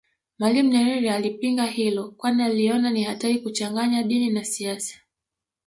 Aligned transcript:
Mwalimu 0.39 0.69
Nyerere 0.69 1.11
alipinga 1.11 1.65
hilo 1.65 2.11
kwani 2.11 2.43
aliona 2.43 2.89
ni 2.89 3.03
hatari 3.03 3.39
kuchanganya 3.39 4.03
dini 4.03 4.29
na 4.29 4.43
siasa 4.45 4.95